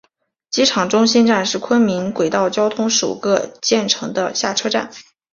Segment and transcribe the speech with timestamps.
[0.49, 4.89] 机场中心站是昆明轨道交通首个建成地下车站。